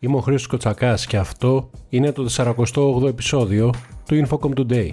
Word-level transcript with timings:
Είμαι 0.00 0.16
ο 0.16 0.20
Χρήστος 0.20 0.46
Κοτσακάς 0.46 1.06
και 1.06 1.16
αυτό 1.16 1.70
είναι 1.88 2.12
το 2.12 2.26
48ο 2.36 3.08
επεισόδιο 3.08 3.72
του 4.06 4.26
Infocom 4.26 4.60
Today. 4.60 4.90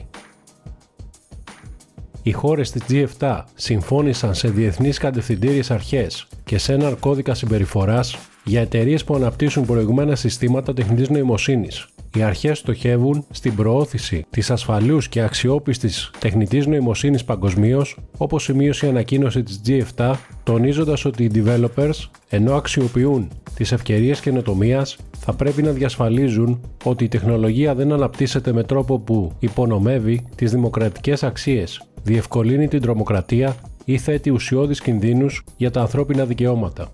Οι 2.24 2.32
χώρες 2.32 2.72
της 2.72 2.82
G7 2.90 3.42
συμφώνησαν 3.56 4.36
σε 4.36 4.48
διεθνείς 4.48 4.98
κατευθυντήριες 4.98 5.72
αρχές 5.72 6.28
και 6.44 6.58
σε 6.58 6.74
έναν 6.74 7.00
κώδικα 7.00 7.34
συμπεριφοράς 7.34 8.18
για 8.46 8.62
εταιρείες 8.62 9.04
που 9.04 9.16
αναπτύσσουν 9.16 9.66
προηγμένα 9.66 10.16
συστήματα 10.16 10.74
τεχνητής 10.74 11.10
νοημοσύνης. 11.10 11.88
Οι 12.16 12.22
αρχές 12.22 12.58
στοχεύουν 12.58 13.26
στην 13.32 13.56
προώθηση 13.56 14.26
της 14.30 14.52
ασφαλούς 14.52 15.10
και 15.10 15.22
αξιόπιστης 15.22 16.12
τεχνητής 16.20 16.66
νοημοσύνης 16.66 17.24
παγκοσμίως, 17.24 17.98
όπως 18.18 18.44
σημείωσε 18.44 18.86
η 18.86 18.90
ανακοίνωση 18.90 19.44
της 19.44 19.62
G7, 19.66 20.14
τονίζοντας 20.44 21.06
ότι 21.06 21.24
οι 21.24 21.32
developers, 21.36 22.10
ενώ 22.30 22.54
αξιοποιούν 22.54 23.32
τις 23.56 23.72
ευκαιρίες 23.72 24.20
καινοτομίας, 24.20 24.98
θα 25.20 25.34
πρέπει 25.34 25.62
να 25.62 25.72
διασφαλίζουν 25.72 26.62
ότι 26.84 27.04
η 27.04 27.08
τεχνολογία 27.08 27.76
δεν 27.76 27.92
αναπτύσσεται 27.92 28.54
με 28.54 28.64
τρόπο 28.64 29.00
που 29.00 29.32
υπονομεύει 29.40 30.28
τις 30.36 30.52
δημοκρατικές 30.52 31.24
αξίες, 31.24 31.82
διευκολύνει 32.04 32.68
την 32.68 32.82
τρομοκρατία 32.82 33.56
ή 33.86 33.98
θέτει 33.98 34.30
ουσιώδεις 34.30 34.82
κινδύνους 34.82 35.44
για 35.58 35.72
τα 35.72 35.82
ανθρώπινα 35.82 36.26
δικαιώματα. 36.26 36.92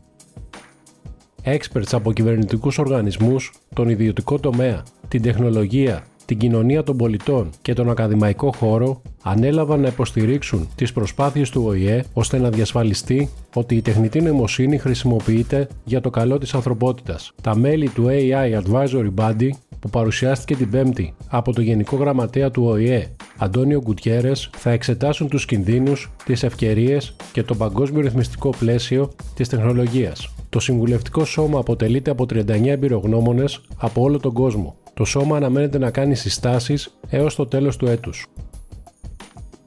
Experts 1.45 1.91
από 1.91 2.13
κυβερνητικούς 2.13 2.77
οργανισμούς, 2.77 3.51
τον 3.73 3.89
ιδιωτικό 3.89 4.39
τομέα, 4.39 4.83
την 5.07 5.21
τεχνολογία, 5.21 6.03
την 6.25 6.37
κοινωνία 6.37 6.83
των 6.83 6.97
πολιτών 6.97 7.49
και 7.61 7.73
τον 7.73 7.89
ακαδημαϊκό 7.89 8.51
χώρο 8.51 9.01
ανέλαβαν 9.23 9.79
να 9.79 9.87
υποστηρίξουν 9.87 10.67
τις 10.75 10.93
προσπάθειες 10.93 11.49
του 11.49 11.63
ΟΗΕ 11.65 12.03
ώστε 12.13 12.39
να 12.39 12.49
διασφαλιστεί 12.49 13.29
ότι 13.53 13.75
η 13.75 13.81
τεχνητή 13.81 14.21
νοημοσύνη 14.21 14.77
χρησιμοποιείται 14.77 15.67
για 15.83 16.01
το 16.01 16.09
καλό 16.09 16.37
της 16.37 16.53
ανθρωπότητας. 16.53 17.31
Τα 17.41 17.55
μέλη 17.55 17.89
του 17.89 18.05
AI 18.09 18.61
Advisory 18.61 19.13
Body 19.15 19.49
που 19.79 19.89
παρουσιάστηκε 19.89 20.55
την 20.55 20.69
Πέμπτη 20.69 21.13
από 21.27 21.53
το 21.53 21.61
Γενικό 21.61 21.95
Γραμματέα 21.95 22.51
του 22.51 22.63
ΟΗΕ, 22.63 23.11
Αντώνιο 23.43 23.81
Γκουτιέρες, 23.81 24.49
θα 24.57 24.71
εξετάσουν 24.71 25.29
τους 25.29 25.45
κινδύνους, 25.45 26.11
τις 26.25 26.43
ευκαιρίες 26.43 27.15
και 27.31 27.43
το 27.43 27.55
παγκόσμιο 27.55 28.01
ρυθμιστικό 28.01 28.49
πλαίσιο 28.59 29.11
της 29.35 29.49
τεχνολογίας. 29.49 30.33
Το 30.49 30.59
συμβουλευτικό 30.59 31.25
σώμα 31.25 31.59
αποτελείται 31.59 32.11
από 32.11 32.25
39 32.25 32.71
εμπειρογνώμονες 32.71 33.61
από 33.77 34.01
όλο 34.01 34.19
τον 34.19 34.33
κόσμο. 34.33 34.75
Το 34.93 35.05
σώμα 35.05 35.37
αναμένεται 35.37 35.77
να 35.77 35.91
κάνει 35.91 36.15
συστάσεις 36.15 36.97
έως 37.09 37.35
το 37.35 37.45
τέλος 37.45 37.77
του 37.77 37.87
έτους. 37.87 38.27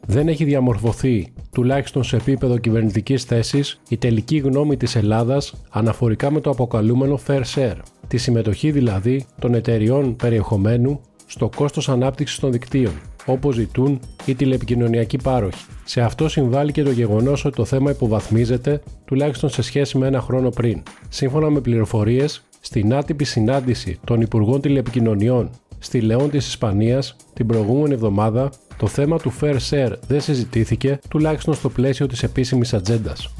Δεν 0.07 0.29
έχει 0.29 0.45
διαμορφωθεί, 0.45 1.33
τουλάχιστον 1.53 2.05
σε 2.05 2.17
επίπεδο 2.17 2.59
κυβερνητικής 2.59 3.25
θέσης, 3.25 3.81
η 3.89 3.97
τελική 3.97 4.37
γνώμη 4.37 4.77
της 4.77 4.97
Ελλάδας 4.97 5.55
αναφορικά 5.71 6.31
με 6.31 6.41
το 6.41 6.51
αποκαλούμενο 6.51 7.21
Fair 7.27 7.43
Share, 7.55 7.79
τη 8.09 8.17
συμμετοχή 8.17 8.71
δηλαδή 8.71 9.27
των 9.39 9.55
εταιριών 9.55 10.17
περιεχομένου 10.17 11.01
στο 11.27 11.51
κόστος 11.57 11.89
ανάπτυξης 11.89 12.39
των 12.39 12.53
δικτύων, 12.53 12.93
όπως 13.27 13.55
ζητούν 13.55 14.01
οι 14.25 14.35
τηλεπικοινωνιακοί 14.35 15.17
πάροχοι. 15.17 15.65
Σε 15.85 16.01
αυτό 16.01 16.29
συμβάλλει 16.29 16.73
και 16.73 16.83
το 16.83 16.91
γεγονός 16.91 17.45
ότι 17.45 17.57
το 17.57 17.65
θέμα 17.65 17.91
υποβαθμίζεται 17.91 18.83
τουλάχιστον 19.05 19.51
σε 19.51 19.63
σχέση 19.63 19.99
με 19.99 20.07
ένα 20.07 20.21
χρόνο 20.21 20.49
πριν. 20.49 20.83
Σύμφωνα 21.09 21.51
με 21.51 21.61
πληροφορίες, 21.61 22.45
στην 22.61 22.95
άτυπη 22.95 23.25
συνάντηση 23.25 23.99
των 24.05 24.21
Υπουργών 24.21 24.61
Τηλεπικοινωνιών 24.61 25.51
στη 25.79 26.01
Λεόν 26.01 26.31
της 26.31 26.47
Ισπανίας 26.47 27.17
την 27.33 27.47
προηγούμενη 27.47 27.95
εβδομάδα, 27.95 28.51
το 28.77 28.87
θέμα 28.87 29.19
του 29.19 29.33
Fair 29.41 29.57
Share 29.71 29.93
δεν 30.07 30.21
συζητήθηκε 30.21 30.99
τουλάχιστον 31.09 31.55
στο 31.55 31.69
πλαίσιο 31.69 32.07
της 32.07 32.23
επίσημης 32.23 32.75
ατζέντας. 32.75 33.35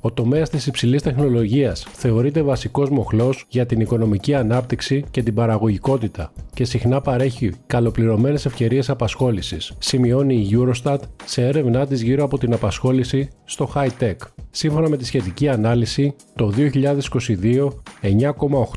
Ο 0.00 0.12
τομέας 0.12 0.50
της 0.50 0.66
υψηλής 0.66 1.02
τεχνολογίας 1.02 1.86
θεωρείται 1.92 2.42
βασικός 2.42 2.90
μοχλός 2.90 3.44
για 3.48 3.66
την 3.66 3.80
οικονομική 3.80 4.34
ανάπτυξη 4.34 5.04
και 5.10 5.22
την 5.22 5.34
παραγωγικότητα 5.34 6.32
και 6.54 6.64
συχνά 6.64 7.00
παρέχει 7.00 7.52
καλοπληρωμένες 7.66 8.46
ευκαιρίες 8.46 8.90
απασχόλησης, 8.90 9.72
σημειώνει 9.78 10.34
η 10.34 10.48
Eurostat 10.52 10.98
σε 11.24 11.46
έρευνά 11.46 11.86
της 11.86 12.02
γύρω 12.02 12.24
από 12.24 12.38
την 12.38 12.52
απασχόληση 12.52 13.28
στο 13.44 13.70
high 13.74 13.88
tech. 14.00 14.16
Σύμφωνα 14.50 14.88
με 14.88 14.96
τη 14.96 15.04
σχετική 15.04 15.48
ανάλυση, 15.48 16.14
το 16.34 16.52
2022 16.56 17.68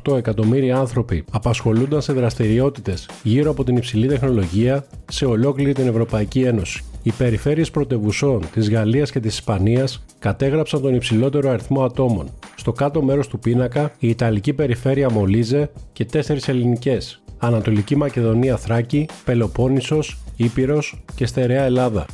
9,8 0.05 0.17
εκατομμύρια 0.17 0.77
άνθρωποι 0.77 1.23
απασχολούνταν 1.31 2.01
σε 2.01 2.13
δραστηριότητες 2.13 3.09
γύρω 3.23 3.51
από 3.51 3.63
την 3.63 3.75
υψηλή 3.75 4.07
τεχνολογία 4.07 4.85
σε 5.09 5.25
ολόκληρη 5.25 5.73
την 5.73 5.87
Ευρωπαϊκή 5.87 6.41
Ένωση. 6.41 6.83
Οι 7.03 7.11
περιφέρειες 7.11 7.71
πρωτευουσών 7.71 8.43
της 8.51 8.69
Γαλλίας 8.69 9.11
και 9.11 9.19
της 9.19 9.33
Ισπανίας 9.33 10.03
κατέγραψαν 10.19 10.81
τον 10.81 10.95
υψηλότερο 10.95 11.49
αριθμό 11.49 11.83
ατόμων. 11.83 12.29
Στο 12.55 12.71
κάτω 12.71 13.01
μέρος 13.01 13.27
του 13.27 13.39
πίνακα, 13.39 13.91
η 13.99 14.09
Ιταλική 14.09 14.53
περιφέρεια 14.53 15.11
Μολίζε 15.11 15.69
και 15.93 16.05
τέσσερις 16.05 16.47
ελληνικές, 16.47 17.21
Ανατολική 17.37 17.95
Μακεδονία 17.95 18.57
Θράκη, 18.57 19.05
Πελοπόννησος, 19.25 20.17
Ήπειρος 20.35 21.03
και 21.15 21.25
Στερεά 21.25 21.63
Ελλάδα. 21.63 22.05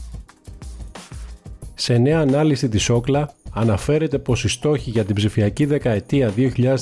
Σε 1.74 1.98
νέα 1.98 2.20
ανάλυση 2.20 2.70
της 2.70 2.90
Όκλα 2.90 3.34
αναφέρεται 3.54 4.18
πως 4.18 4.44
οι 4.44 4.48
στόχοι 4.48 4.90
για 4.90 5.04
την 5.04 5.16
ψηφιακή 5.16 5.66
δεκαετία 5.66 6.32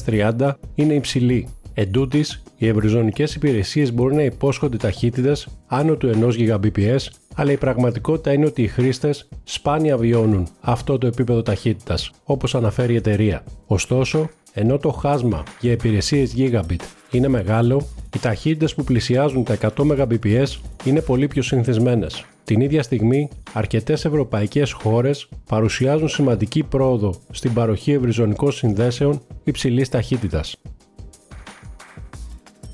2030 0.05 0.51
είναι 0.75 0.93
υψηλοί. 0.93 1.47
Εν 1.73 1.91
τούτης, 1.91 2.43
οι 2.57 2.67
ευρυζωνικές 2.67 3.35
υπηρεσίες 3.35 3.93
μπορούν 3.93 4.15
να 4.15 4.23
υπόσχονται 4.23 4.77
ταχύτητες 4.77 5.47
άνω 5.67 5.95
του 5.95 6.07
1 6.07 6.31
Gbps 6.37 7.07
αλλά 7.35 7.51
η 7.51 7.57
πραγματικότητα 7.57 8.33
είναι 8.33 8.45
ότι 8.45 8.61
οι 8.61 8.67
χρήστες 8.67 9.29
σπάνια 9.43 9.97
βιώνουν 9.97 10.47
αυτό 10.61 10.97
το 10.97 11.07
επίπεδο 11.07 11.41
ταχύτητας, 11.41 12.11
όπως 12.23 12.55
αναφέρει 12.55 12.93
η 12.93 12.95
εταιρεία. 12.95 13.43
Ωστόσο, 13.65 14.29
ενώ 14.53 14.77
το 14.77 14.91
χάσμα 14.91 15.43
για 15.59 15.71
υπηρεσίες 15.71 16.33
Gigabit 16.37 16.81
είναι 17.11 17.27
μεγάλο, 17.27 17.87
οι 18.15 18.19
ταχύτητες 18.19 18.75
που 18.75 18.83
πλησιάζουν 18.83 19.43
τα 19.43 19.53
100 19.53 19.69
Mbps 19.77 20.47
είναι 20.83 21.01
πολύ 21.01 21.27
πιο 21.27 21.41
συνηθισμένες. 21.41 22.25
Την 22.43 22.61
ίδια 22.61 22.83
στιγμή, 22.83 23.29
αρκετές 23.53 24.05
ευρωπαϊκές 24.05 24.71
χώρες 24.71 25.27
παρουσιάζουν 25.49 26.07
σημαντική 26.07 26.63
πρόοδο 26.63 27.13
στην 27.31 27.53
παροχή 27.53 27.91
ευρυζωνικών 27.91 28.51
συνδέσεων 28.51 29.21
υψηλής 29.43 29.89
ταχύτητας. 29.89 30.55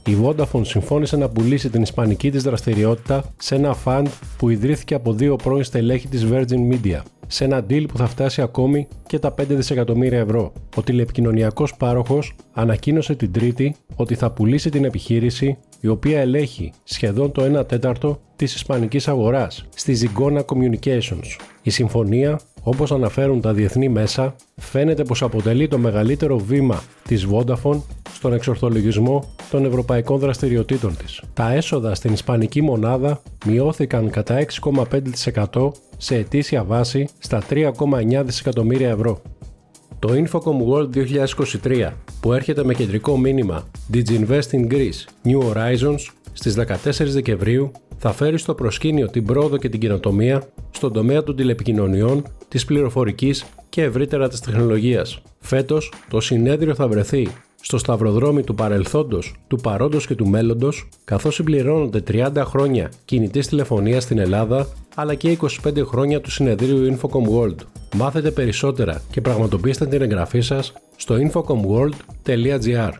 Η 0.08 0.18
Vodafone 0.24 0.66
συμφώνησε 0.66 1.18
να 1.18 1.30
πουλήσει 1.30 1.70
την 1.70 1.82
ισπανική 1.82 2.32
της 2.32 2.44
δραστηριότητα 2.44 3.24
σε 3.38 3.56
ένα 3.56 3.76
fund 3.86 4.06
που 4.38 4.50
ιδρύθηκε 4.50 4.94
από 4.94 5.14
δύο 5.14 5.36
πρώην 5.36 5.64
στελέχη 5.64 6.08
της 6.08 6.28
Virgin 6.32 6.72
Media, 6.72 7.00
σε 7.28 7.44
ένα 7.44 7.66
deal 7.70 7.86
που 7.88 7.98
θα 7.98 8.08
φτάσει 8.08 8.42
ακόμη 8.42 8.88
και 9.08 9.20
τα 9.20 9.34
5 9.34 9.44
δισεκατομμύρια 9.48 10.20
ευρώ. 10.20 10.54
Ο 10.76 10.82
τηλεπικοινωνιακός 10.82 11.76
πάροχος 11.76 12.36
ανακοίνωσε 12.54 13.16
την 13.16 13.32
Τρίτη 13.32 13.76
ότι 13.96 14.16
θα 14.16 14.32
πουλήσει 14.32 14.70
την 14.70 14.86
επιχείρηση 14.86 15.58
η 15.80 15.88
οποία 15.88 16.20
ελέγχει 16.20 16.74
σχεδόν 16.84 17.32
το 17.32 17.60
1 17.60 17.68
τέταρτο 17.68 18.20
της 18.36 18.56
ισπανικής 18.56 19.08
αγοράς 19.08 19.66
στη 19.76 19.98
Zigona 20.02 20.42
Communications. 20.46 21.36
Η 21.62 21.70
συμφωνία 21.70 22.40
όπως 22.70 22.92
αναφέρουν 22.92 23.42
τα 23.42 23.54
διεθνή 23.54 23.90
μέσα, 23.90 24.36
φαίνεται 24.56 25.04
πως 25.04 25.22
αποτελεί 25.22 25.68
το 25.68 25.78
μεγαλύτερο 25.78 26.38
βήμα 26.38 26.82
της 27.08 27.28
Vodafone 27.32 27.82
στον 28.14 28.34
εξορθολογισμό 28.34 29.34
των 29.52 29.66
ευρωπαϊκών 29.66 30.20
δραστηριοτήτων 30.20 30.98
της. 30.98 31.22
Τα 31.34 31.54
έσοδα 31.54 31.96
στην 31.96 32.14
ισπανική 32.14 32.62
μονάδα 32.62 33.22
μειώθηκαν 33.46 34.10
κατά 34.10 34.46
6,5% 34.62 35.72
σε 35.98 36.16
ετήσια 36.16 36.64
βάση 36.64 37.08
στα 37.18 37.42
3,9 37.50 37.72
δισεκατομμύρια 38.26 38.90
ευρώ. 38.90 39.22
Το 40.00 40.10
Infocom 40.10 40.74
World 40.74 40.90
2023 41.64 41.90
που 42.20 42.34
έρχεται 42.34 42.64
με 42.64 42.74
κεντρικό 42.74 43.18
μήνυμα 43.18 43.64
Diginvest 43.94 44.50
in 44.52 44.72
Greece 44.72 45.26
New 45.26 45.40
Horizons 45.40 46.00
στις 46.34 46.56
14 46.58 46.66
Δεκεμβρίου 47.08 47.72
θα 47.98 48.12
φέρει 48.12 48.38
στο 48.38 48.54
προσκήνιο 48.54 49.08
την 49.08 49.26
πρόοδο 49.26 49.58
και 49.58 49.70
την 49.70 49.80
κοινοτομία 49.80 50.48
στον 50.72 50.94
τομέα 50.94 51.24
των 51.24 51.36
τηλεπικοινωνιών, 51.36 52.24
της 52.48 52.66
πληροφορικής 52.66 53.46
και 53.70 53.84
ευρύτερα 53.84 54.28
της 54.28 54.40
τεχνολογίας. 54.40 55.22
Φέτος, 55.40 55.94
το 56.10 56.20
συνέδριο 56.20 56.76
θα 56.76 56.88
βρεθεί 56.88 57.28
στο 57.62 57.78
σταυροδρόμι 57.78 58.44
του 58.44 58.56
παρελθόντος, 58.56 59.36
του 59.48 59.56
παρόντος 59.58 60.08
και 60.08 60.16
του 60.16 60.28
μέλλοντος, 60.28 60.90
καθώς 61.04 61.36
συμπληρώνονται 61.36 62.02
30 62.02 62.44
χρόνια 62.46 62.92
κινητής 63.06 63.48
τηλεφωνίας 63.48 64.04
στην 64.04 64.18
Ελλάδα, 64.18 64.68
αλλά 64.96 65.16
και 65.16 65.30
25 65.30 65.86
χρόνια 65.86 66.22
του 66.22 66.32
συνεδρίου 66.32 66.98
Infocom 66.98 67.30
World. 67.38 67.56
Μάθετε 67.96 68.32
περισσότερα 68.32 69.02
και 69.12 69.22
πραγματοποιήστε 69.22 69.86
την 69.86 70.02
εγγραφή 70.02 70.42
σας 70.42 70.74
στο 70.96 71.16
infocomworld.gr. 71.16 72.92